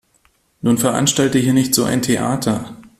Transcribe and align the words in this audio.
Nun 0.61 0.79
veranstalte 0.79 1.37
hier 1.37 1.53
nicht 1.53 1.75
so 1.75 1.83
ein 1.83 2.01
Theater. 2.01 2.75